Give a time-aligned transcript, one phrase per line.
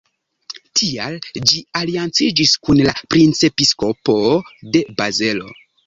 [0.79, 1.17] Tial
[1.51, 4.21] ĝi alianciĝis kun la princepiskopo
[4.75, 5.57] de Bazelo.